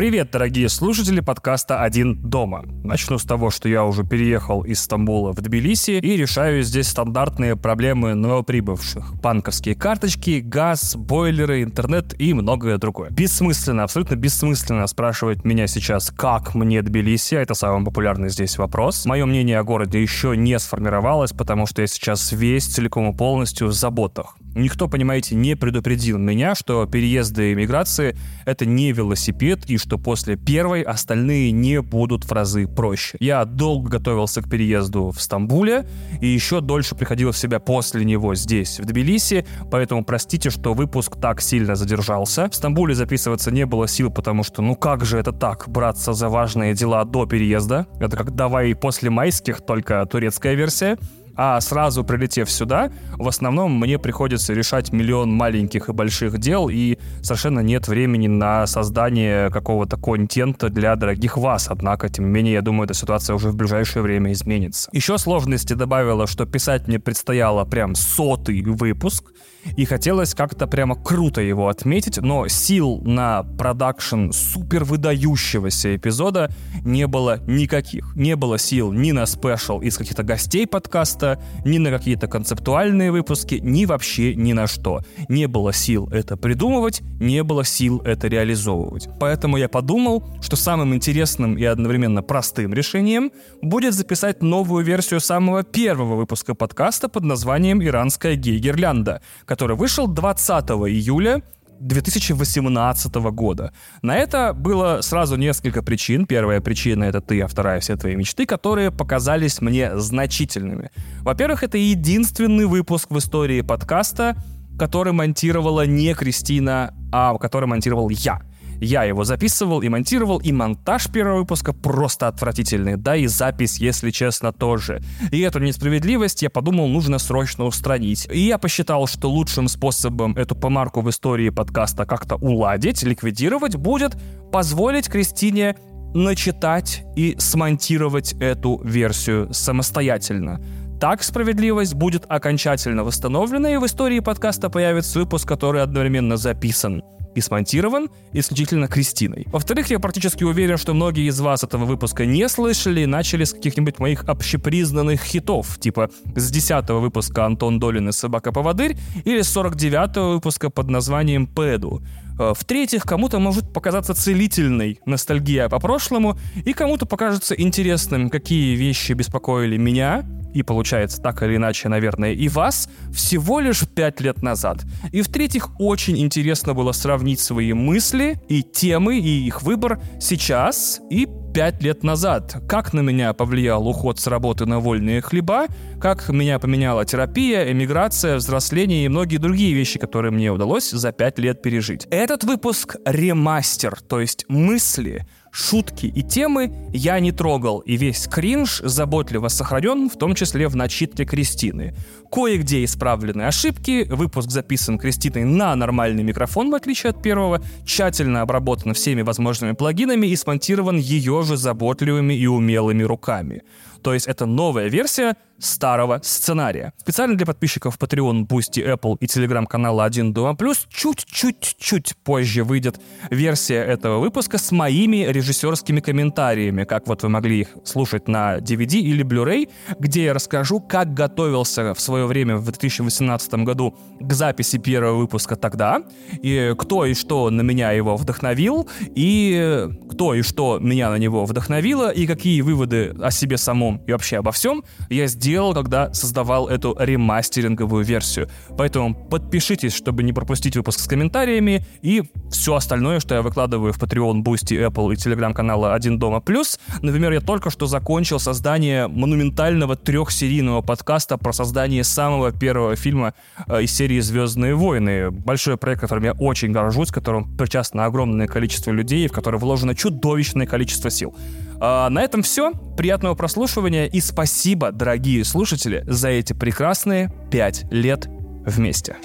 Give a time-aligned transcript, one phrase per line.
[0.00, 2.64] Привет, дорогие слушатели подкаста «Один дома».
[2.84, 7.54] Начну с того, что я уже переехал из Стамбула в Тбилиси и решаю здесь стандартные
[7.54, 9.16] проблемы новоприбывших.
[9.20, 13.10] Банковские карточки, газ, бойлеры, интернет и многое другое.
[13.10, 19.04] Бессмысленно, абсолютно бессмысленно спрашивать меня сейчас, как мне Тбилиси, это самый популярный здесь вопрос.
[19.04, 23.66] Мое мнение о городе еще не сформировалось, потому что я сейчас весь целиком и полностью
[23.66, 24.34] в заботах.
[24.54, 28.16] Никто, понимаете, не предупредил меня, что переезды и миграции—
[28.46, 33.16] это не велосипед, и что после первой остальные не будут в разы проще.
[33.20, 35.86] Я долго готовился к переезду в Стамбуле,
[36.20, 41.16] и еще дольше приходил в себя после него здесь, в Тбилиси, поэтому простите, что выпуск
[41.20, 42.48] так сильно задержался.
[42.50, 46.28] В Стамбуле записываться не было сил, потому что ну как же это так, браться за
[46.28, 47.86] важные дела до переезда?
[48.00, 50.98] Это как «давай после майских», только турецкая версия.
[51.42, 56.98] А сразу прилетев сюда, в основном мне приходится решать миллион маленьких и больших дел, и
[57.22, 61.68] совершенно нет времени на создание какого-то контента для дорогих вас.
[61.70, 64.90] Однако, тем не менее, я думаю, эта ситуация уже в ближайшее время изменится.
[64.92, 69.32] Еще сложности добавила, что писать мне предстояло прям сотый выпуск,
[69.76, 76.50] и хотелось как-то прямо круто его отметить, но сил на продакшн супер выдающегося эпизода
[76.84, 78.14] не было никаких.
[78.16, 83.56] Не было сил ни на special из каких-то гостей подкаста, ни на какие-то концептуальные выпуски,
[83.62, 85.00] ни вообще ни на что.
[85.28, 89.08] Не было сил это придумывать, не было сил это реализовывать.
[89.18, 95.62] Поэтому я подумал, что самым интересным и одновременно простым решением будет записать новую версию самого
[95.62, 101.42] первого выпуска подкаста под названием «Иранская гей-гирлянда», который вышел 20 июля
[101.80, 103.72] 2018 года.
[104.00, 106.24] На это было сразу несколько причин.
[106.24, 110.92] Первая причина— это ты, а вторая— все твои мечты, которые показались мне значительными.
[111.22, 114.36] Во-первых, это единственный выпуск в истории подкаста,
[114.78, 118.42] который монтировала не Кристина, а который монтировал я.
[118.80, 124.10] Я его записывал и монтировал, и монтаж первого выпуска просто отвратительный, да и запись, если
[124.10, 125.02] честно, тоже.
[125.30, 128.26] И эту несправедливость я подумал, нужно срочно устранить.
[128.32, 134.16] И я посчитал, что лучшим способом эту помарку в истории подкаста как-то уладить, ликвидировать, будет
[134.50, 135.76] позволить Кристине
[136.14, 140.60] начитать и смонтировать эту версию самостоятельно.
[141.00, 147.02] Так справедливость будет окончательно восстановлена, и в истории подкаста появится выпуск, который одновременно записан
[147.34, 149.46] и смонтирован исключительно Кристиной.
[149.48, 153.52] Во-вторых, я практически уверен, что многие из вас этого выпуска не слышали и начали с
[153.52, 160.34] каких-нибудь моих общепризнанных хитов, типа с 10 выпуска Антон Долин и Собака-поводырь или с 49
[160.34, 162.02] выпуска под названием «Пэду».
[162.38, 169.12] Э, в-третьих, кому-то может показаться целительной ностальгия по прошлому, и кому-то покажется интересным, какие вещи
[169.12, 170.24] беспокоили меня,
[170.54, 174.82] и получается так или иначе, наверное, и вас, всего лишь пять лет назад.
[175.12, 181.26] И в-третьих, очень интересно было сравнить свои мысли и темы, и их выбор сейчас и
[181.52, 182.62] пять лет назад.
[182.68, 185.66] Как на меня повлиял уход с работы на вольные хлеба,
[186.00, 191.38] как меня поменяла терапия, эмиграция, взросление и многие другие вещи, которые мне удалось за пять
[191.38, 192.06] лет пережить.
[192.10, 198.80] Этот выпуск ремастер, то есть мысли, шутки и темы я не трогал, и весь кринж
[198.84, 201.94] заботливо сохранен, в том числе в начитке Кристины.
[202.30, 208.94] Кое-где исправлены ошибки, выпуск записан Кристиной на нормальный микрофон, в отличие от первого, тщательно обработан
[208.94, 213.62] всеми возможными плагинами и смонтирован ее же заботливыми и умелыми руками.
[214.02, 216.92] То есть это новая версия старого сценария.
[216.96, 223.00] Специально для подписчиков Patreon, Boosty, Apple и телеграм-канала 1 Дома Плюс чуть-чуть-чуть позже выйдет
[223.30, 228.94] версия этого выпуска с моими режиссерскими комментариями, как вот вы могли их слушать на DVD
[228.94, 229.68] или Blu-ray,
[229.98, 235.56] где я расскажу, как готовился в свое время в 2018 году к записи первого выпуска
[235.56, 236.02] тогда,
[236.42, 241.44] и кто и что на меня его вдохновил, и кто и что меня на него
[241.44, 246.68] вдохновило, и какие выводы о себе самом и вообще обо всем я сделал, когда создавал
[246.68, 248.48] эту ремастеринговую версию.
[248.76, 253.98] Поэтому подпишитесь, чтобы не пропустить выпуск с комментариями и все остальное, что я выкладываю в
[253.98, 256.78] Patreon, Boosty, Apple и телеграм-канала «Один дома плюс».
[257.02, 263.34] Например, я только что закончил создание монументального трехсерийного подкаста про создание самого первого фильма
[263.66, 265.30] э, из серии «Звездные войны».
[265.30, 270.66] Большой проект, которым я очень горжусь, которым причастно огромное количество людей, в который вложено чудовищное
[270.66, 271.34] количество сил.
[271.80, 272.72] А, на этом все.
[272.96, 278.28] Приятного прослушивания и спасибо, дорогие слушатели, за эти прекрасные пять лет
[278.66, 279.16] вместе.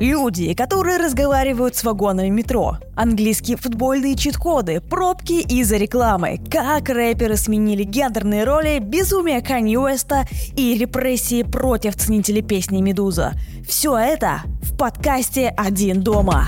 [0.00, 2.78] Люди, которые разговаривают с вагонами метро.
[2.94, 6.40] Английские футбольные чит-коды, пробки из-за рекламы.
[6.50, 10.24] Как рэперы сменили гендерные роли, безумие Канье Уэста
[10.56, 13.32] и репрессии против ценителей песни «Медуза».
[13.68, 16.46] Все это в подкасте «Один дома».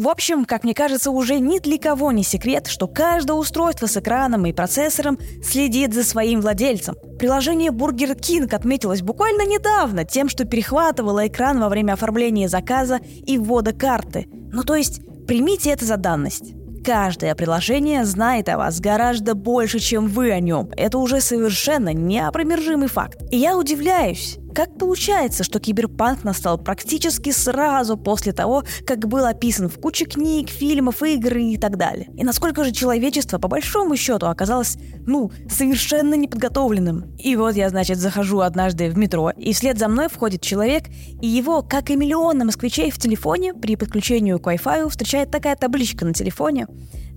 [0.00, 3.98] В общем, как мне кажется, уже ни для кого не секрет, что каждое устройство с
[3.98, 6.94] экраном и процессором следит за своим владельцем.
[7.18, 13.36] Приложение Burger King отметилось буквально недавно тем, что перехватывало экран во время оформления заказа и
[13.36, 14.26] ввода карты.
[14.50, 16.54] Ну то есть, примите это за данность.
[16.82, 20.70] Каждое приложение знает о вас гораздо больше, чем вы о нем.
[20.78, 23.20] Это уже совершенно неопровержимый факт.
[23.30, 29.68] И я удивляюсь, как получается, что киберпанк настал практически сразу после того, как был описан
[29.68, 32.08] в куче книг, фильмов, игр и так далее?
[32.16, 34.76] И насколько же человечество, по большому счету, оказалось,
[35.06, 37.14] ну, совершенно неподготовленным?
[37.18, 40.84] И вот я, значит, захожу однажды в метро, и вслед за мной входит человек,
[41.20, 46.04] и его, как и миллионы москвичей в телефоне, при подключении к Wi-Fi встречает такая табличка
[46.04, 46.66] на телефоне,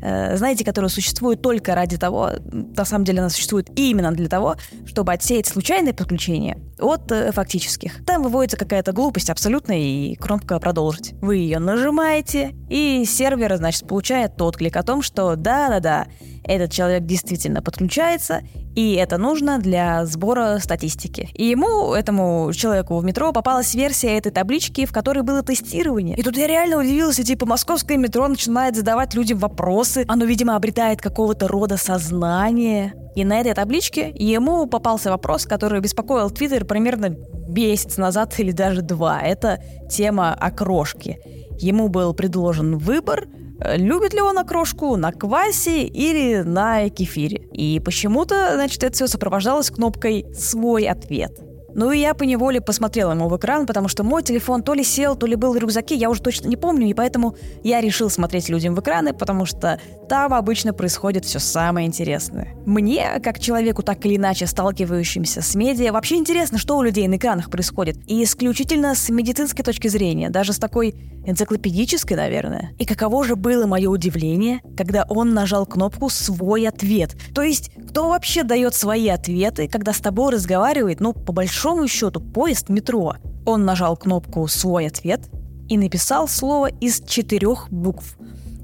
[0.04, 4.56] знаете, которая существует только ради того, на самом деле она существует именно для того,
[4.86, 8.04] чтобы отсеять случайные подключения от э, фактических.
[8.06, 11.14] Там выводится какая-то глупость абсолютно и кнопка «Продолжить».
[11.22, 16.08] Вы ее нажимаете, и сервер, значит, получает отклик о том, что да-да-да,
[16.44, 18.42] этот человек действительно подключается,
[18.76, 21.30] и это нужно для сбора статистики.
[21.34, 26.16] И ему, этому человеку в метро, попалась версия этой таблички, в которой было тестирование.
[26.18, 30.06] И тут я реально удивилась, типа московское метро начинает задавать людям вопросы.
[30.08, 32.94] Оно, видимо, обретает какого-то рода сознание.
[33.16, 37.16] И на этой табличке ему попался вопрос, который беспокоил Твиттер примерно
[37.48, 39.22] месяц назад или даже два.
[39.22, 41.20] Это тема окрошки.
[41.60, 43.28] Ему был предложен выбор—
[43.60, 47.48] любит ли он окрошку на квасе или на кефире.
[47.52, 51.40] И почему-то, значит, это все сопровождалось кнопкой «Свой ответ».
[51.76, 55.16] Ну и я поневоле посмотрела ему в экран, потому что мой телефон то ли сел,
[55.16, 58.50] то ли был в рюкзаке, я уже точно не помню, и поэтому я решил смотреть
[58.50, 59.80] людям в экраны, потому что
[60.14, 62.54] там обычно происходит все самое интересное.
[62.68, 67.16] Мне, как человеку так или иначе сталкивающимся с медиа, вообще интересно, что у людей на
[67.16, 67.98] экранах происходит.
[68.06, 70.94] И исключительно с медицинской точки зрения, даже с такой
[71.26, 72.74] энциклопедической, наверное.
[72.78, 77.16] И каково же было мое удивление, когда он нажал кнопку «Свой ответ».
[77.34, 82.22] То есть, кто вообще дает свои ответы, когда с тобой разговаривает, ну, по большому счету,
[82.22, 83.16] поезд метро?
[83.48, 85.22] Он нажал кнопку «Свой ответ»
[85.70, 88.16] и написал слово из четырех букв.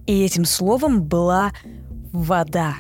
[0.09, 1.51] И этим словом была
[2.11, 2.73] «вода».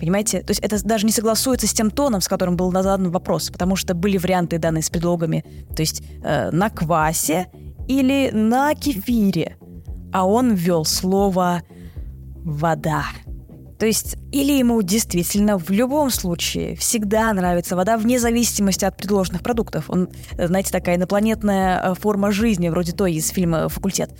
[0.00, 0.40] Понимаете?
[0.40, 3.76] То есть это даже не согласуется с тем тоном, с которым был задан вопрос, потому
[3.76, 5.44] что были варианты данные с предлогами,
[5.76, 7.46] то есть э, на квасе
[7.86, 9.56] или на кефире.
[10.12, 11.62] А он ввел слово
[12.42, 13.04] «вода».
[13.78, 19.44] То есть, или ему действительно в любом случае всегда нравится вода, вне зависимости от предложенных
[19.44, 19.84] продуктов.
[19.88, 24.10] Он, знаете, такая инопланетная э, форма жизни, вроде той из фильма «Факультет»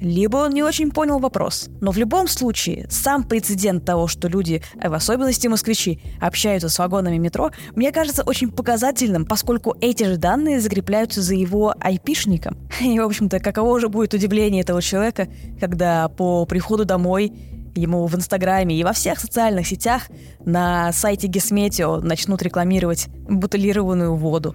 [0.00, 1.68] либо он не очень понял вопрос.
[1.80, 6.78] Но в любом случае, сам прецедент того, что люди, э, в особенности москвичи, общаются с
[6.78, 12.56] вагонами метро, мне кажется очень показательным, поскольку эти же данные закрепляются за его айпишником.
[12.80, 15.28] И, в общем-то, каково же будет удивление этого человека,
[15.60, 17.32] когда по приходу домой
[17.74, 20.08] ему в Инстаграме и во всех социальных сетях
[20.44, 24.54] на сайте Гесметио начнут рекламировать бутылированную воду.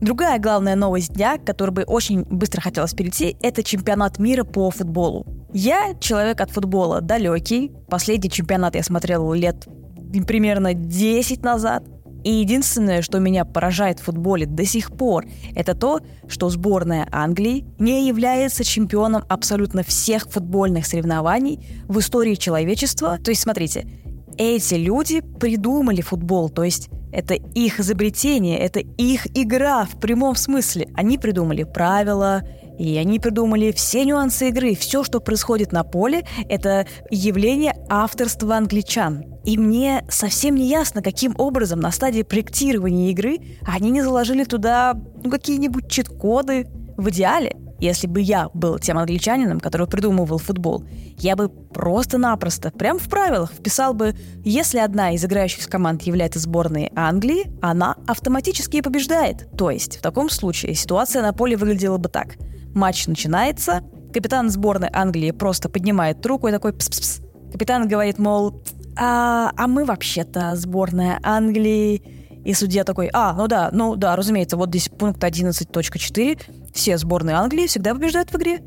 [0.00, 4.70] Другая главная новость дня, к которой бы очень быстро хотелось перейти, это чемпионат мира по
[4.70, 5.26] футболу.
[5.52, 7.72] Я человек от футбола далекий.
[7.88, 9.66] Последний чемпионат я смотрел лет
[10.26, 11.84] примерно 10 назад.
[12.24, 15.24] И единственное, что меня поражает в футболе до сих пор,
[15.54, 23.18] это то, что сборная Англии не является чемпионом абсолютно всех футбольных соревнований в истории человечества.
[23.18, 23.86] То есть, смотрите,
[24.36, 30.88] эти люди придумали футбол, то есть это их изобретение, это их игра в прямом смысле.
[30.94, 32.42] Они придумали правила,
[32.78, 34.74] и они придумали все нюансы игры.
[34.74, 39.24] Все, что происходит на поле, это явление авторства англичан.
[39.44, 44.94] И мне совсем не ясно, каким образом на стадии проектирования игры они не заложили туда
[45.22, 46.68] ну, какие-нибудь чит-коды.
[46.96, 50.84] В идеале если бы я был тем англичанином, который придумывал футбол,
[51.18, 56.90] я бы просто-напросто, прям в правилах, вписал бы, если одна из играющих команд является сборной
[56.94, 59.48] Англии, она автоматически побеждает.
[59.56, 62.36] То есть, в таком случае ситуация на поле выглядела бы так.
[62.74, 63.82] Матч начинается,
[64.12, 67.22] капитан сборной Англии просто поднимает руку и такой пс-пс-пс.
[67.52, 68.62] Капитан говорит, мол,
[68.96, 72.02] а, а мы вообще-то сборная Англии.
[72.44, 77.34] И судья такой, а, ну да, ну да, разумеется, вот здесь пункт 11.4, все сборные
[77.34, 78.60] Англии всегда побеждают в игре.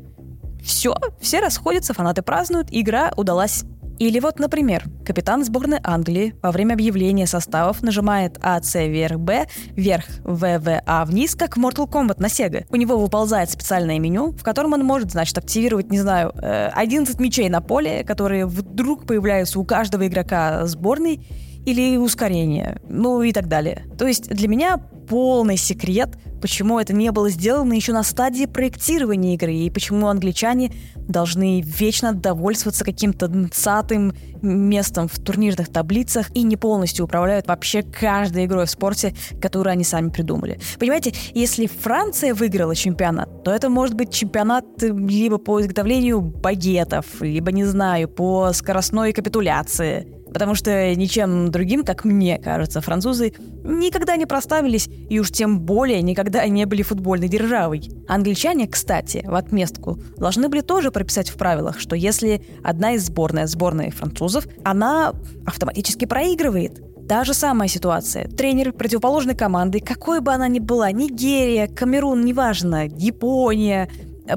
[0.62, 3.64] Все, все расходятся, фанаты празднуют, игра удалась.
[3.98, 10.04] Или вот, например, капитан сборной Англии во время объявления составов нажимает АЦ вверх Б, вверх
[10.24, 12.66] ВВА вниз, как в Mortal Kombat на Sega.
[12.68, 17.22] У него выползает специальное меню, в котором он может, значит, активировать, не знаю, 11 э,
[17.22, 21.26] мечей на поле, которые вдруг появляются у каждого игрока сборной,
[21.64, 23.84] или ускорение, ну и так далее.
[23.96, 24.78] То есть для меня
[25.08, 26.10] полный секрет,
[26.42, 32.12] почему это не было сделано еще на стадии проектирования игры, и почему англичане должны вечно
[32.12, 38.70] довольствоваться каким-то цатым местом в турнирных таблицах и не полностью управляют вообще каждой игрой в
[38.70, 40.58] спорте, которую они сами придумали.
[40.78, 47.52] Понимаете, если Франция выиграла чемпионат, то это может быть чемпионат либо по изготовлению багетов, либо,
[47.52, 53.32] не знаю, по скоростной капитуляции Потому что ничем другим, как мне кажется, французы
[53.64, 57.90] никогда не проставились и уж тем более никогда не были футбольной державой.
[58.08, 63.46] Англичане, кстати, в отместку, должны были тоже прописать в правилах, что если одна из сборной
[63.46, 65.12] сборной французов, она
[65.46, 66.80] автоматически проигрывает.
[67.08, 68.28] Та же самая ситуация.
[68.28, 73.88] Тренер противоположной команды, какой бы она ни была, Нигерия, Камерун, неважно, Япония,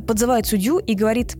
[0.07, 1.35] подзывает судью и говорит,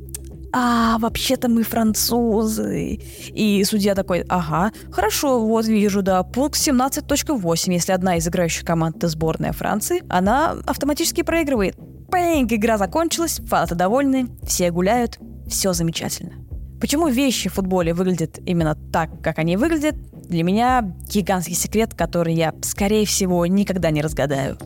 [0.58, 3.02] а, вообще-то мы французы.
[3.28, 8.96] И судья такой, ага, хорошо, вот вижу, да, пункт 17.8, если одна из играющих команд
[8.96, 11.76] это сборная Франции, она автоматически проигрывает.
[12.10, 15.20] Пэнк, игра закончилась, фанаты довольны, все гуляют,
[15.50, 16.32] все замечательно.
[16.80, 19.96] Почему вещи в футболе выглядят именно так, как они выглядят,
[20.30, 24.58] для меня гигантский секрет, который я, скорее всего, никогда не разгадаю.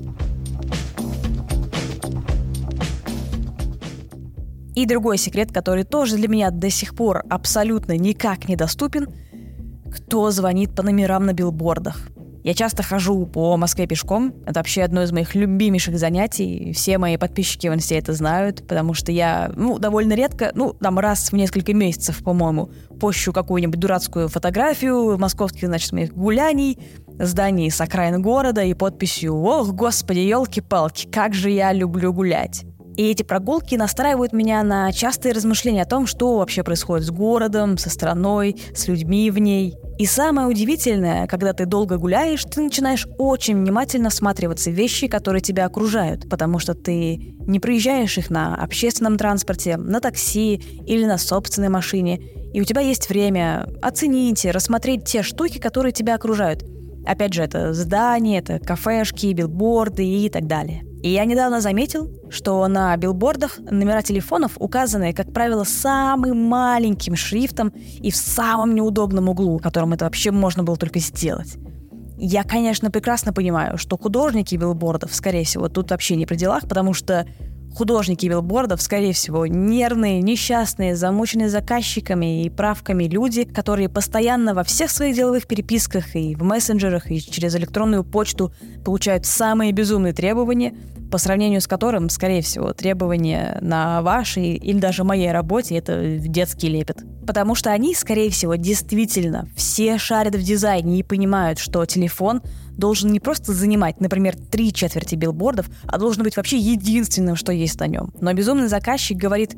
[4.79, 9.09] И другой секрет, который тоже для меня до сих пор абсолютно никак недоступен,
[9.91, 12.07] кто звонит по номерам на билбордах.
[12.45, 14.33] Я часто хожу по Москве пешком.
[14.45, 16.71] Это вообще одно из моих любимейших занятий.
[16.71, 20.97] Все мои подписчики в инсте это знают, потому что я, ну, довольно редко, ну, там
[20.97, 22.69] раз в несколько месяцев, по-моему,
[23.01, 26.79] пощу какую-нибудь дурацкую фотографию московских, значит, моих гуляний,
[27.19, 32.63] зданий с окраин города и подписью «Ох, господи, елки-палки, как же я люблю гулять».
[32.97, 37.77] И эти прогулки настраивают меня на частые размышления о том, что вообще происходит с городом,
[37.77, 39.75] со страной, с людьми в ней.
[39.97, 45.41] И самое удивительное, когда ты долго гуляешь, ты начинаешь очень внимательно всматриваться в вещи, которые
[45.41, 50.55] тебя окружают, потому что ты не проезжаешь их на общественном транспорте, на такси
[50.85, 52.21] или на собственной машине,
[52.53, 56.63] и у тебя есть время оценить рассмотреть те штуки, которые тебя окружают.
[57.05, 60.83] Опять же, это здания, это кафешки, билборды и так далее.
[61.01, 67.69] И я недавно заметил, что на билбордах номера телефонов указаны, как правило, самым маленьким шрифтом
[67.69, 71.57] и в самом неудобном углу, которым это вообще можно было только сделать.
[72.17, 76.93] Я, конечно, прекрасно понимаю, что художники билбордов, скорее всего, тут вообще не при делах, потому
[76.93, 77.25] что
[77.75, 84.91] Художники билбордов, скорее всего, нервные, несчастные, замученные заказчиками и правками люди, которые постоянно во всех
[84.91, 90.73] своих деловых переписках и в мессенджерах, и через электронную почту получают самые безумные требования,
[91.09, 96.69] по сравнению с которым, скорее всего, требования на вашей или даже моей работе— это детский
[96.69, 96.97] лепет.
[97.25, 102.41] Потому что они, скорее всего, действительно все шарят в дизайне и понимают, что телефон
[102.79, 107.79] должен не просто занимать, например, три четверти билбордов, а должен быть вообще единственным, что есть
[107.79, 108.13] на нем.
[108.19, 109.55] Но безумный заказчик говорит,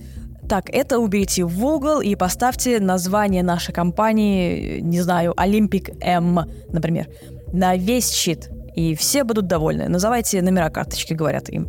[0.49, 7.07] так, это уберите в угол и поставьте название нашей компании, не знаю, Olympic M, например,
[7.53, 8.49] на весь щит.
[8.75, 9.87] И все будут довольны.
[9.87, 11.67] Называйте номера карточки, говорят им.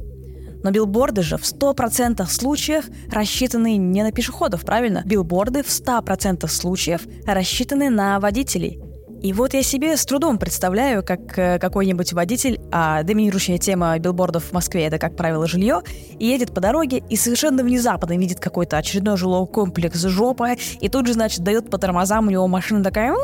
[0.62, 5.02] Но билборды же в 100% случаях рассчитаны не на пешеходов, правильно?
[5.04, 8.80] Билборды в 100% случаев рассчитаны на водителей.
[9.22, 14.46] И вот я себе с трудом представляю, как э, какой-нибудь водитель, а доминирующая тема билбордов
[14.46, 15.82] в Москве— это, как правило, жилье,
[16.18, 21.12] едет по дороге и совершенно внезапно видит какой-то очередной жилой комплекс жопа, и тут же,
[21.12, 23.14] значит, дает по тормозам, у него машина такая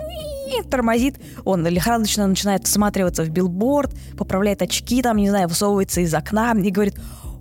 [0.70, 6.52] тормозит, он лихорадочно начинает всматриваться в билборд, поправляет очки, там, не знаю, высовывается из окна
[6.52, 6.94] и говорит,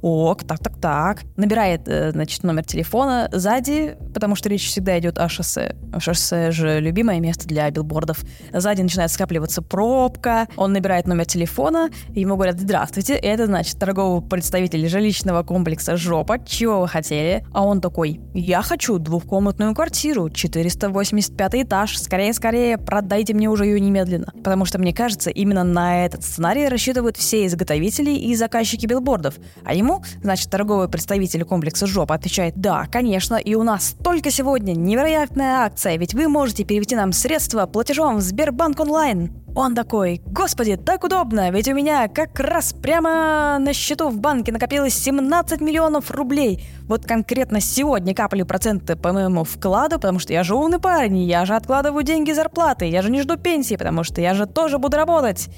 [0.08, 1.24] ок, так, так, так.
[1.36, 5.76] Набирает, э, значит, номер телефона сзади, потому что речь всегда идет о шоссе.
[6.00, 8.20] Шоссе же любимое место для билбордов.
[8.54, 14.88] Сзади начинает скапливаться пробка, он набирает номер телефона, ему говорят, здравствуйте, это, значит, торговый представитель
[14.88, 17.46] жилищного комплекса «Жопа», чего вы хотели?
[17.52, 24.32] А он такой, я хочу двухкомнатную квартиру, 485 этаж, скорее-скорее, продайте мне уже ее немедленно.
[24.44, 29.36] Потому что, мне кажется, именно на этот сценарий рассчитывают все изготовители и заказчики билбордов,
[29.66, 34.74] а ему Значит, торговый представитель комплекса ЖОП отвечает, да, конечно, и у нас только сегодня
[34.74, 39.32] невероятная акция, ведь вы можете перевести нам средства платежом в Сбербанк онлайн.
[39.56, 44.52] Он такой, господи, так удобно, ведь у меня как раз прямо на счету в банке
[44.52, 46.64] накопилось 17 миллионов рублей.
[46.88, 51.44] Вот конкретно сегодня капали проценты по моему вкладу, потому что я же умный парень, я
[51.46, 54.96] же откладываю деньги зарплаты, я же не жду пенсии, потому что я же тоже буду
[54.96, 55.50] работать.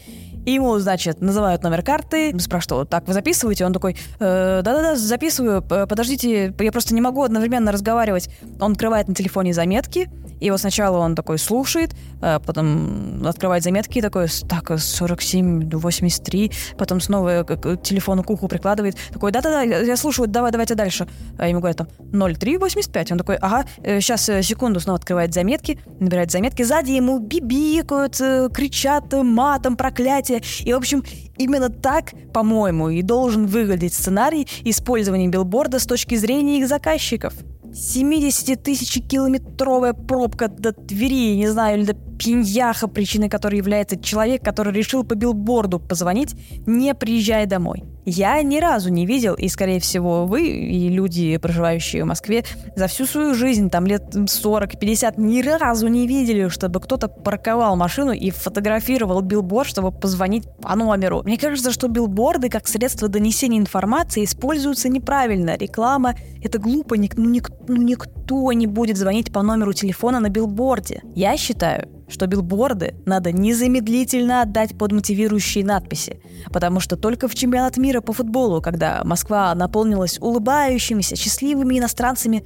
[0.49, 3.67] И ему, значит, называют номер карты, спрашивают, так, вы записываете?
[3.67, 8.31] Он такой, «Э, да-да-да, записываю, подождите, я просто не могу одновременно разговаривать.
[8.59, 11.91] Он открывает на телефоне заметки, и вот сначала он такой слушает,
[12.21, 18.47] а потом открывает заметки и такой, так, 47, 83, потом снова к телефону к уху
[18.47, 21.07] прикладывает, такой, да-да-да, я слушаю, давай, давайте дальше.
[21.37, 25.79] А ему говорят там 0385, он такой, ага, сейчас, э, э, секунду, снова открывает заметки,
[25.99, 30.38] набирает заметки, сзади ему бибикают, э, кричат матом, проклятие.
[30.65, 31.03] И, в общем,
[31.37, 37.33] именно так, по-моему, и должен выглядеть сценарий использования билборда с точки зрения их заказчиков.
[37.71, 45.05] 70-тысячекилометровая пробка до Твери, не знаю, или до Пиньяха, причиной которой является человек, который решил
[45.05, 46.35] по билборду позвонить,
[46.67, 47.85] не приезжая домой.
[48.05, 52.43] Я ни разу не видел, и, скорее всего, вы и люди, проживающие в Москве,
[52.75, 58.11] за всю свою жизнь, там лет 40-50, ни разу не видели, чтобы кто-то парковал машину
[58.11, 61.21] и фотографировал билборд, чтобы позвонить по номеру.
[61.23, 65.55] Мне кажется, что билборды как средство донесения информации используются неправильно.
[65.55, 70.29] Реклама— это глупо, ник- ну, ник- ну, никто не будет звонить по номеру телефона на
[70.29, 71.01] билборде.
[71.15, 77.77] Я считаю, что билборды надо незамедлительно отдать под мотивирующие надписи, потому что только в чемпионат
[77.77, 82.43] мира по футболу, когда Москва наполнилась улыбающимися, счастливыми иностранцами,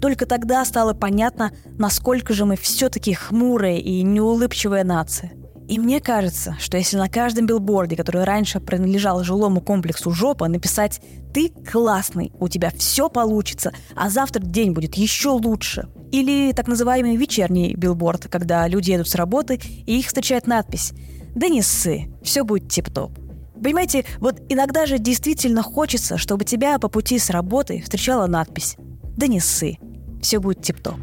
[0.00, 5.32] только тогда стало понятно, насколько же мы все-таки хмурая и неулыбчивая нация.
[5.66, 11.00] И мне кажется, что если на каждом билборде, который раньше принадлежал жилому комплексу жопа, написать
[11.32, 17.16] «Ты классный, у тебя все получится, а завтра день будет еще лучше», или так называемый
[17.16, 20.92] вечерний билборд, когда люди едут с работы и их встречает надпись
[21.34, 23.18] «Да не ссы, все будет тип-топ».
[23.60, 28.76] Понимаете, вот иногда же действительно хочется, чтобы тебя по пути с работы встречала надпись
[29.16, 29.78] «Да не ссы,
[30.22, 30.94] все будет тип-топ».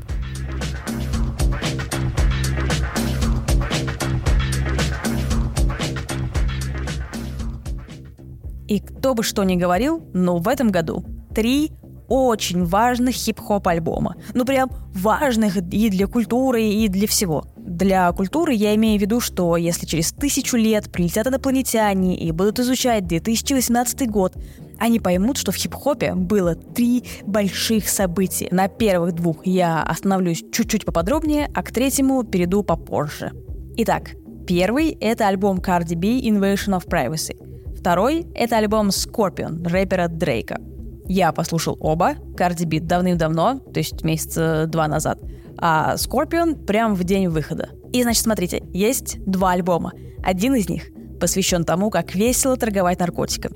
[8.70, 11.04] И кто бы что ни говорил, но в этом году
[11.36, 11.74] три
[12.12, 14.16] очень важных хип-хоп альбома.
[14.34, 17.46] Ну, прям важных и для культуры, и для всего.
[17.56, 22.60] Для культуры я имею в виду, что если через тысячу лет прилетят инопланетяне и будут
[22.60, 24.34] изучать 2018 год,
[24.78, 28.50] они поймут, что в хип-хопе было три больших события.
[28.52, 33.32] На первых двух я остановлюсь чуть-чуть поподробнее, а к третьему перейду попозже.
[33.78, 34.12] Итак,
[34.46, 37.38] первый— это альбом Cardi B «Invasion of Privacy».
[37.80, 40.60] Второй— это альбом Scorpion рэпера Дрейка.
[41.06, 45.20] Я послушал оба, Cardi B давным-давно, то есть месяца два назад,
[45.58, 47.70] а Scorpion прям в день выхода.
[47.92, 49.94] И, значит, смотрите, есть два альбома.
[50.24, 53.56] Один из них посвящен тому, как весело торговать наркотиками.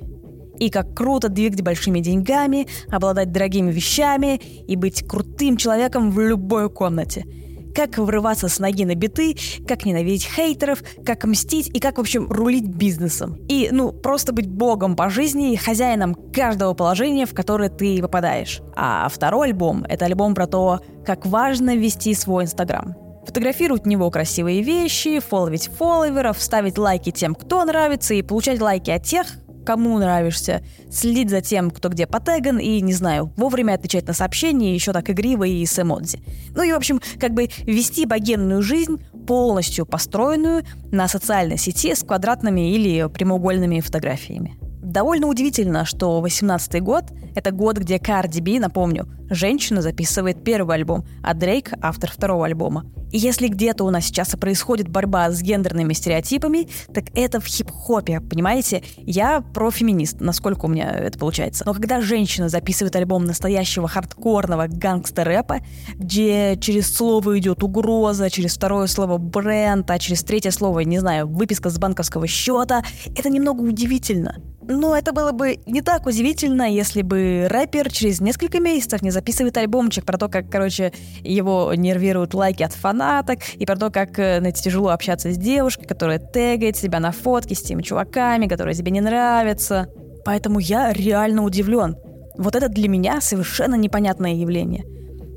[0.59, 6.69] И как круто двигать большими деньгами, обладать дорогими вещами и быть крутым человеком в любой
[6.69, 7.25] комнате–
[7.75, 9.35] как врываться с ноги на биты,
[9.67, 13.37] как ненавидеть хейтеров, как мстить и как, в общем, рулить бизнесом.
[13.49, 18.61] И, ну, просто быть богом по жизни и хозяином каждого положения, в которое ты попадаешь.
[18.75, 22.95] А второй альбом— это альбом про то, как важно вести свой Инстаграм.
[23.25, 28.91] Фотографировать в него красивые вещи, фолловить фолловеров, ставить лайки тем, кто нравится, и получать лайки
[28.91, 29.27] от тех,
[29.65, 34.73] кому нравишься, следить за тем, кто где потеган, и, не знаю, вовремя отвечать на сообщения,
[34.73, 36.19] еще так игриво и с эмодзи.
[36.55, 42.03] Ну и, в общем, как бы вести богемную жизнь, полностью построенную на социальной сети с
[42.03, 44.55] квадратными или прямоугольными фотографиями.
[44.85, 51.07] Довольно удивительно, что 18 год— это год, где Cardi B, напомню, женщина записывает первый альбом,
[51.23, 52.85] а Дрейк— автор второго альбома.
[53.11, 57.45] И если где-то у нас сейчас и происходит борьба с гендерными стереотипами, так это в
[57.45, 58.83] хип-хопе, понимаете?
[58.97, 61.63] Я профеминист, насколько у меня это получается.
[61.65, 65.61] Но когда женщина записывает альбом настоящего хардкорного гангстер-рэпа,
[65.95, 71.27] где через слово идет угроза, через второе слово бренд, а через третье слово, не знаю,
[71.27, 72.83] выписка с банковского счета,
[73.17, 74.41] это немного удивительно.
[74.67, 79.55] Но это было бы не так удивительно, если бы рэпер через несколько месяцев не записывает
[79.57, 84.39] альбомчик про то, как, короче, его нервируют лайки от фанаток, и про то, как, э,
[84.39, 88.91] знаете, тяжело общаться с девушкой, которая тегает себя на фотке с теми чуваками, которые тебе
[88.91, 89.87] не нравятся.
[90.25, 91.95] Поэтому я реально удивлен.
[92.37, 94.83] Вот это для меня совершенно непонятное явление.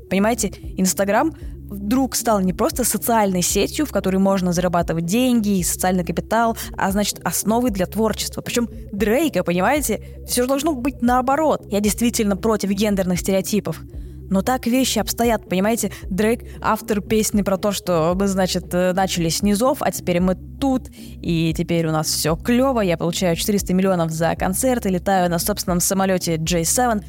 [0.09, 1.35] Понимаете, Инстаграм
[1.69, 6.91] вдруг стал не просто социальной сетью, в которой можно зарабатывать деньги и социальный капитал, а
[6.91, 8.41] значит основой для творчества.
[8.41, 11.65] Причем Дрейка, понимаете, все должно быть наоборот.
[11.69, 13.79] Я действительно против гендерных стереотипов.
[14.29, 15.91] Но так вещи обстоят, понимаете?
[16.09, 20.35] Дрейк— автор песни про то, что мы, значит, э, начали с низов, а теперь мы
[20.35, 25.31] тут, и теперь у нас все клево, я получаю 400 миллионов за концерт и летаю
[25.31, 27.03] на собственном самолете J7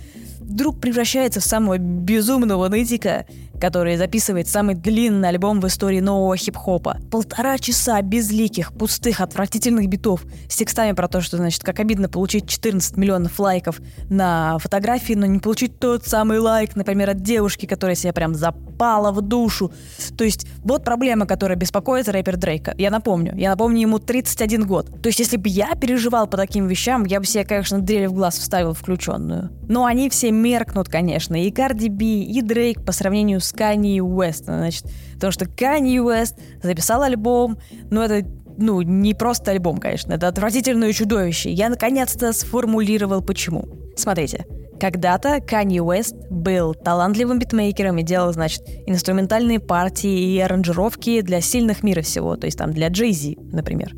[0.50, 3.24] вдруг превращается в самого безумного нытика,
[3.60, 6.96] который записывает самый длинный альбом в истории нового хип-хопа.
[7.10, 12.48] Полтора часа безликих, пустых, отвратительных битов с текстами про то, что, значит, как обидно получить
[12.48, 17.94] 14 миллионов лайков на фотографии, но не получить тот самый лайк, например, от девушки, которая
[17.94, 19.72] себя прям запала в душу.
[20.16, 22.74] То есть вот проблема, которая беспокоит рэпер Дрейка.
[22.78, 24.86] Я напомню, я напомню ему 31 год.
[25.02, 28.14] То есть если бы я переживал по таким вещам, я бы себе, конечно, дрель в
[28.14, 29.50] глаз вставил включенную.
[29.68, 31.40] Но они все меркнут, конечно.
[31.40, 34.84] И Карди Би, и Дрейк по сравнению с с Канье Уэстом, значит,
[35.14, 37.58] потому что Канье Уэст записал альбом,
[37.90, 41.50] ну, это ну, не просто альбом, конечно, это отвратительное чудовище.
[41.50, 43.68] Я наконец-то сформулировал почему.
[43.96, 44.46] Смотрите,
[44.78, 51.82] когда-то Канье Уэст был талантливым битмейкером и делал, значит, инструментальные партии и аранжировки для сильных
[51.82, 53.94] мира всего, то есть там для Джей например.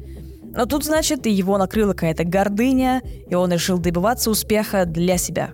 [0.54, 5.52] Но тут, значит, его накрыла какая-то гордыня, и он решил добиваться успеха для себя.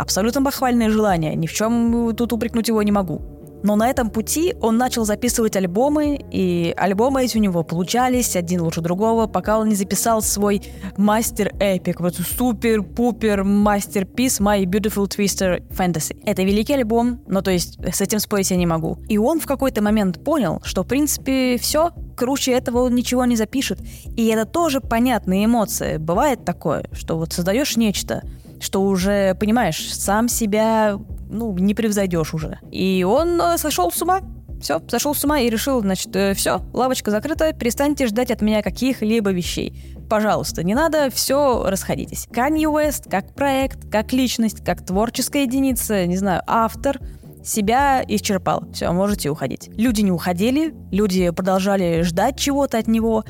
[0.00, 3.20] Абсолютно похвальное желание, ни в чем тут упрекнуть его не могу.
[3.62, 8.62] Но на этом пути он начал записывать альбомы, и альбомы эти у него получались один
[8.62, 10.62] лучше другого, пока он не записал свой
[10.96, 16.18] мастер-эпик, вот супер-пупер мастер-пис My Beautiful Twister Fantasy.
[16.24, 18.96] Это великий альбом, но то есть с этим спорить я не могу.
[19.08, 23.36] И он в какой-то момент понял, что в принципе все, круче этого он ничего не
[23.36, 23.78] запишет.
[24.16, 25.98] И это тоже понятные эмоции.
[25.98, 28.22] Бывает такое, что вот создаешь нечто,
[28.60, 32.58] что уже, понимаешь, сам себя, ну, не превзойдешь уже.
[32.70, 34.20] И он э, сошел с ума.
[34.60, 38.62] Все, сошел с ума и решил, значит, э, все, лавочка закрыта, перестаньте ждать от меня
[38.62, 39.96] каких-либо вещей.
[40.10, 42.28] Пожалуйста, не надо, все, расходитесь.
[42.30, 47.00] Канье Уэст как проект, как личность, как творческая единица, не знаю, автор,
[47.44, 48.64] себя исчерпал.
[48.72, 49.70] Все, можете уходить.
[49.76, 53.24] Люди не уходили, люди продолжали ждать чего-то от него,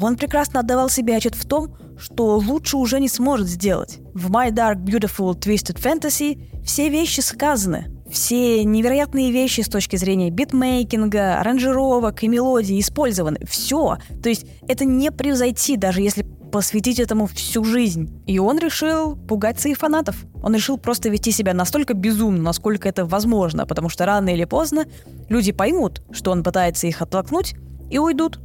[0.00, 3.98] он прекрасно отдавал себе отчет в том, что лучше уже не сможет сделать.
[4.14, 7.90] В My Dark Beautiful Twisted Fantasy все вещи сказаны.
[8.10, 13.40] Все невероятные вещи с точки зрения битмейкинга, аранжировок и мелодий использованы.
[13.48, 13.96] Все.
[14.22, 18.22] То есть это не превзойти, даже если посвятить этому всю жизнь.
[18.26, 20.16] И он решил пугать своих фанатов.
[20.42, 24.84] Он решил просто вести себя настолько безумно, насколько это возможно, потому что рано или поздно
[25.30, 27.54] люди поймут, что он пытается их оттолкнуть,
[27.90, 28.38] и уйдут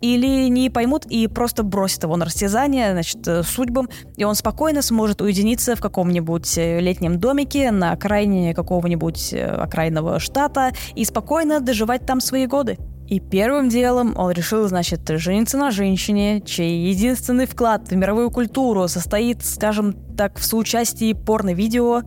[0.00, 4.82] или не поймут и просто бросят его на растязание, значит, э, судьбам, и он спокойно
[4.82, 11.60] сможет уединиться в каком-нибудь э, летнем домике на окраине какого-нибудь э, окраинного штата и спокойно
[11.60, 12.78] доживать там свои годы.
[13.08, 18.86] И первым делом он решил, значит, жениться на женщине, чей единственный вклад в мировую культуру
[18.86, 22.02] состоит, скажем так, в соучастии порно-видео.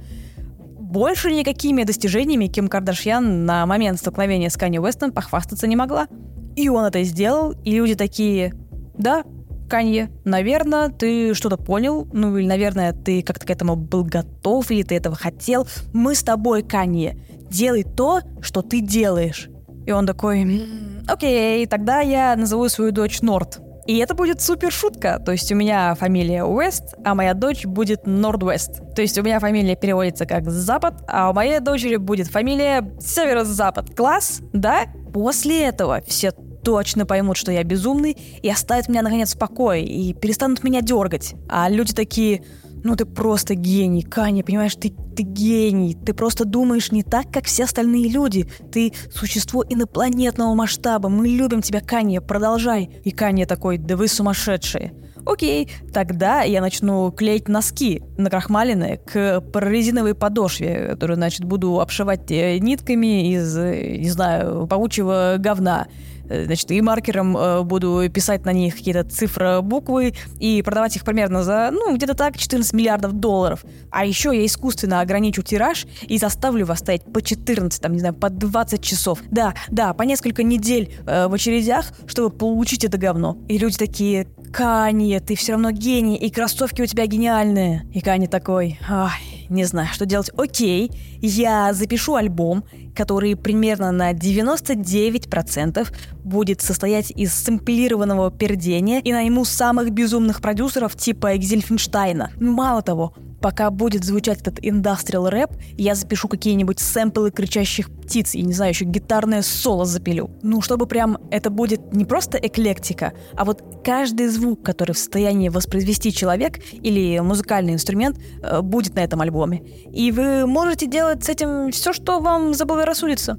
[0.80, 6.08] Больше никакими достижениями Ким Кардашьян на момент столкновения с Канни Уэстом похвастаться не могла.
[6.56, 8.54] И он это сделал, и люди такие,
[8.98, 9.24] да,
[9.70, 14.84] Канье, наверное, ты что-то понял, ну или, наверное, ты как-то к этому был готов, или
[14.84, 15.68] ты этого хотел.
[15.94, 17.18] Мы с тобой, Канье,
[17.50, 19.50] делай то, что ты делаешь.
[19.86, 20.63] И он такой,
[21.08, 23.60] окей, тогда я назову свою дочь Норт.
[23.86, 25.19] И это будет супер шутка.
[25.24, 28.96] То есть у меня фамилия Уэст, а моя дочь будет Нордвест.
[28.96, 33.96] То есть у меня фамилия переводится как Запад, а у моей дочери будет фамилия Северо-Запад.
[33.96, 34.86] Класс, да?
[35.13, 40.13] После этого все точно поймут, что я безумный, и оставят меня, наконец, в покое, и
[40.13, 41.36] перестанут меня дергать.
[41.50, 42.43] А люди такие,
[42.84, 47.46] ну ты просто гений, Каня, понимаешь, ты, ты гений, ты просто думаешь не так, как
[47.46, 52.89] все остальные люди, ты существо инопланетного масштаба, мы любим тебя, Каня, продолжай.
[53.04, 54.93] И Каня такой, да вы сумасшедшие.
[55.26, 62.30] Окей, тогда я начну клеить носки на накрахмаленные к прорезиновой подошве, которую, значит, буду обшивать
[62.30, 65.88] э, нитками из, э, не знаю, паучьего говна.
[66.30, 71.04] Э, значит, и маркером э, буду писать на них какие-то цифры, буквы и продавать их
[71.04, 73.66] примерно за, ну, где-то так, 14 миллиардов долларов.
[73.92, 78.14] А еще я искусственно ограничу тираж и заставлю вас стоять по 14, там, не знаю,
[78.14, 79.20] по 20 часов.
[79.30, 83.38] Да, да, по несколько недель э, в очередях, чтобы получить это говно.
[83.48, 87.88] И люди такие, Канье, ты все равно гений, и кроссовки у тебя гениальные.
[87.94, 90.30] И Канье такой, ай, не знаю, что делать.
[90.38, 90.92] Окей,
[91.28, 95.88] я запишу альбом, который примерно на 99%
[96.24, 102.32] будет состоять из сэмплированного пердения и найму самых безумных продюсеров типа Экзельфенштайна.
[102.40, 108.42] Мало того, пока будет звучать этот индастриал рэп, я запишу какие-нибудь сэмплы кричащих птиц и,
[108.42, 110.32] не знаю, еще гитарное соло запилю.
[110.42, 115.50] Ну, чтобы прям это будет не просто эклектика, а вот каждый звук, который в состоянии
[115.50, 119.62] воспроизвести человек или музыкальный инструмент, э, будет на этом альбоме.
[119.92, 123.38] И вы можете делать с этим все, что вам заблагорассудится.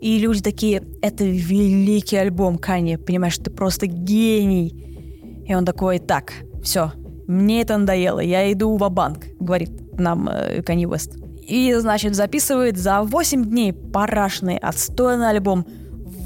[0.00, 5.44] И люди такие, это великий альбом, Кани, понимаешь, ты просто гений.
[5.46, 6.92] И он такой, так, все,
[7.26, 11.16] мне это надоело, я иду в банк говорит нам э, Канни Уэст.
[11.46, 15.66] И, значит, записывает за 8 дней парашный, отстойный альбом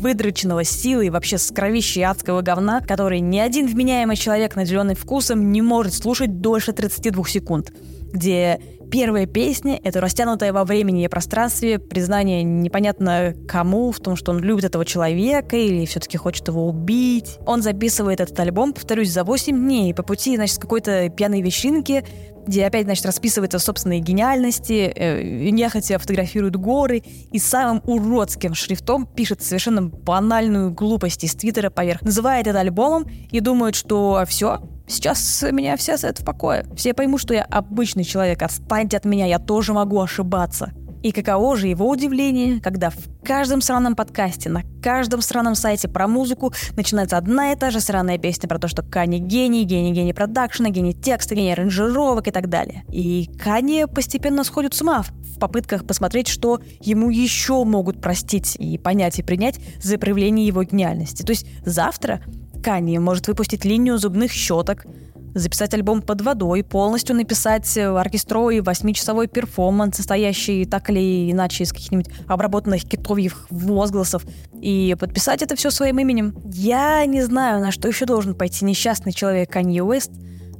[0.00, 5.52] выдроченного силы и вообще с кровищей адского говна, который ни один вменяемый человек, наделенный вкусом,
[5.52, 7.72] не может слушать дольше 32 секунд,
[8.16, 14.30] где Первая песня— это растянутое во времени и пространстве признание непонятно кому в том, что
[14.30, 17.38] он любит этого человека или все-таки хочет его убить.
[17.46, 22.04] Он записывает этот альбом, повторюсь, за 8 дней по пути, значит, с какой-то пьяной вечеринки,
[22.46, 27.02] где опять, значит, расписывается собственные гениальности, э, нехотя фотографирует горы
[27.32, 32.02] и самым уродским шрифтом пишет совершенно банальную глупость из Твиттера поверх.
[32.02, 36.66] Называет это альбомом и думает, что все, Сейчас меня все оставят в покое.
[36.76, 38.42] Все поймут, что я обычный человек.
[38.42, 40.72] Отстаньте от меня, я тоже могу ошибаться.
[41.02, 46.08] И каково же его удивление, когда в каждом сраном подкасте, на каждом сраном сайте про
[46.08, 50.12] музыку начинается одна и та же сраная песня про то, что Кани гений, гений, гений
[50.12, 52.84] продакшена, гений текста, гений аранжировок и так далее.
[52.90, 58.78] И Кани постепенно сходит с ума в попытках посмотреть, что ему еще могут простить и
[58.78, 61.22] понять и принять за проявление его гениальности.
[61.22, 62.20] То есть завтра
[62.66, 64.86] Канье может выпустить линию зубных щеток,
[65.34, 72.08] записать альбом под водой, полностью написать оркестровый восьмичасовой перформанс, состоящий так или иначе из каких-нибудь
[72.26, 74.24] обработанных китовьих возгласов,
[74.60, 76.34] и подписать это все своим именем.
[76.52, 80.10] Я не знаю, на что еще должен пойти несчастный человек Канье Уэст,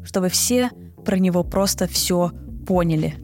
[0.05, 0.71] чтобы все
[1.05, 2.31] про него просто все
[2.69, 3.17] поняли.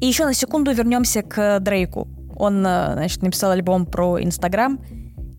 [0.00, 2.06] И еще на секунду вернемся к Дрейку.
[2.36, 4.78] Он, э, значит, написал альбом про Инстаграм,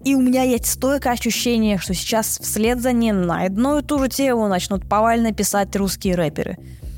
[0.03, 3.99] и у меня есть стойкое ощущение, что сейчас вслед за ним на одну и ту
[3.99, 6.57] же тему начнут повально писать русские рэперы.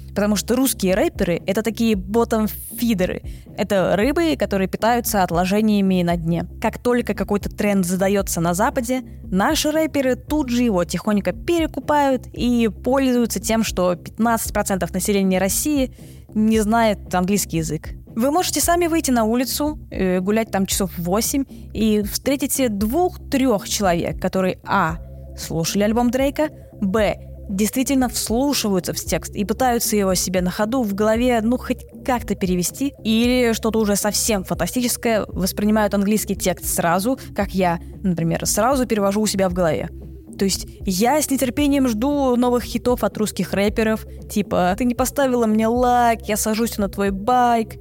[0.10, 3.22] Потому что русские рэперы— это такие ботом-фидеры.
[3.58, 6.46] Это рыбы, которые питаются отложениями на дне.
[6.62, 12.68] Как только какой-то тренд задается на Западе, наши рэперы тут же его тихонько перекупают и
[12.68, 15.96] пользуются тем, что 15% населения России
[16.34, 17.90] не знает английский язык.
[18.16, 24.20] Вы можете сами выйти на улицу, э, гулять там часов 8, и встретите двух-трех человек,
[24.20, 24.98] которые а.
[25.38, 26.50] слушали альбом Дрейка,
[26.82, 27.18] б.
[27.50, 32.36] действительно вслушиваются в текст и пытаются его себе на ходу в голове, ну, хоть как-то
[32.36, 39.22] перевести, или что-то уже совсем фантастическое, воспринимают английский текст сразу, как я, например, сразу перевожу
[39.22, 39.90] у себя в голове.
[40.38, 45.46] То есть я с нетерпением жду новых хитов от русских рэперов, типа «Ты не поставила
[45.46, 47.76] мне лайк, я сажусь на твой байк»,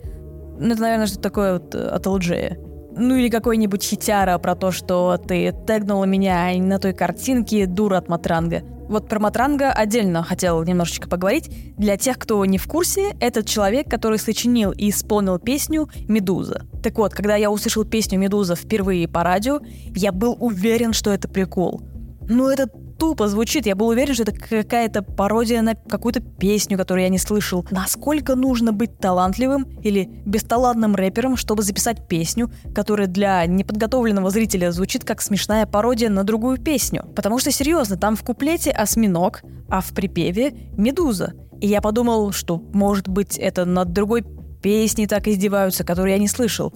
[0.58, 2.64] ну, это, наверное, что-то такое вот э, от LG.
[2.96, 8.08] Ну или какой-нибудь хитяра про то, что ты тегнула меня на той картинке, дура от
[8.08, 8.62] Матранга.
[8.88, 11.50] Вот про Матранга отдельно хотел немножечко поговорить.
[11.76, 16.62] Для тех, кто не в курсе, этот человек, который сочинил и исполнил песню «Медуза».
[16.82, 19.60] Так вот, когда я услышал песню «Медуза» впервые по радио,
[19.94, 21.82] я был уверен, что это прикол.
[22.28, 22.68] Ну, это
[22.98, 23.66] тупо звучит.
[23.66, 27.64] Я был уверен, что это какая-то пародия на какую-то песню, которую я не слышал.
[27.70, 35.04] Насколько нужно быть талантливым или бесталантным рэпером, чтобы записать песню, которая для неподготовленного зрителя звучит
[35.04, 37.04] как смешная пародия на другую песню?
[37.14, 41.34] Потому что, серьезно, там в куплете осьминог, а в припеве медуза.
[41.60, 44.24] И я подумал, что, может быть, это над другой
[44.62, 46.72] песней так издеваются, которую я не слышал.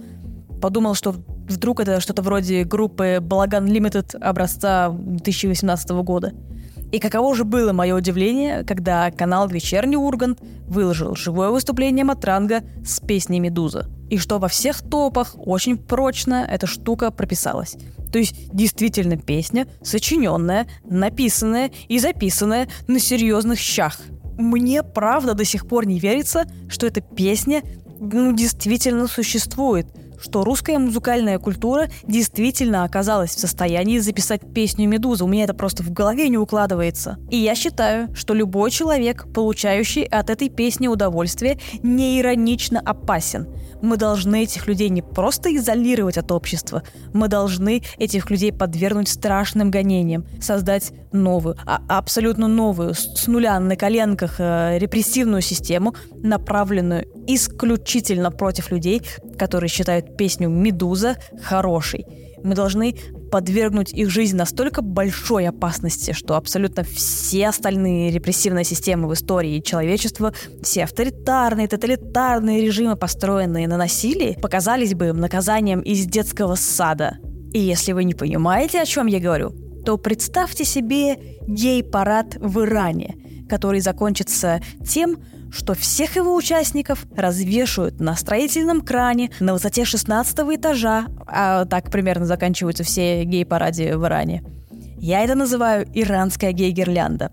[0.61, 1.15] Подумал, что
[1.47, 6.33] Вдруг это что-то вроде группы Балаган Limited образца 2018 года.
[6.91, 12.99] И каково же было мое удивление, когда канал «Вечерний Ургант» выложил живое выступление Матранга с
[12.99, 13.89] песней «Медуза».
[14.09, 17.75] И что во всех топах очень прочно эта штука прописалась.
[18.11, 23.99] То есть действительно песня, сочиненная, написанная и записанная на серьезных щах.
[24.37, 27.63] Мне правда до сих пор не верится, что эта песня
[27.99, 29.87] ну, действительно существует–
[30.23, 35.25] что русская музыкальная культура действительно оказалась в состоянии записать песню «Медуза».
[35.25, 37.17] У меня это просто в голове не укладывается.
[37.29, 43.47] И я считаю, что любой человек, получающий от этой песни удовольствие, не иронично опасен.
[43.81, 49.71] Мы должны этих людей не просто изолировать от общества, мы должны этих людей подвергнуть страшным
[49.71, 58.31] гонениям, создать новую, а абсолютно новую, с нуля на коленках э, репрессивную систему, направленную исключительно
[58.31, 59.01] против людей,
[59.37, 62.05] которые считают песню «Медуза» хорошей.
[62.43, 62.95] Мы должны
[63.31, 70.33] подвергнуть их жизнь настолько большой опасности, что абсолютно все остальные репрессивные системы в истории человечества,
[70.61, 77.17] все авторитарные, тоталитарные режимы, построенные на насилии, показались бы им наказанием из детского сада.
[77.53, 81.17] И если вы не понимаете, о чем я говорю, то представьте себе
[81.47, 83.15] гей-парад в Иране,
[83.49, 85.17] который закончится тем,
[85.51, 92.25] что всех его участников развешивают на строительном кране на высоте 16 этажа, а так примерно
[92.25, 94.43] заканчиваются все гей-параде в Иране.
[94.97, 97.29] Я это называю иранская гей-гирлянда.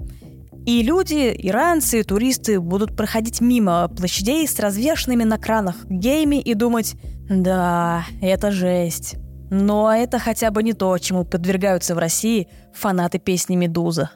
[0.67, 6.97] И люди, иранцы, туристы будут проходить мимо площадей с развешенными на кранах геями и думать
[7.29, 9.17] «Да, это жесть».
[9.51, 14.11] Но это хотя бы не то, чему подвергаются в России фанаты песни «Медуза».